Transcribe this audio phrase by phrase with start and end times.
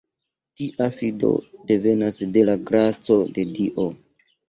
[0.61, 1.29] Tia fido
[1.73, 3.91] devenas de la graco de Dio.